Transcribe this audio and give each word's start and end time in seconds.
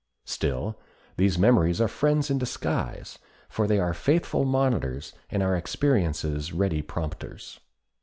Still, 0.25 0.79
these 1.17 1.37
memories 1.37 1.79
are 1.79 1.87
friends 1.87 2.31
in 2.31 2.39
disguise, 2.39 3.19
for 3.47 3.67
they 3.67 3.77
are 3.77 3.93
faithful 3.93 4.43
monitors, 4.45 5.13
and 5.29 5.43
are 5.43 5.55
experience's 5.55 6.51
ready 6.53 6.81
prompters. 6.81 7.59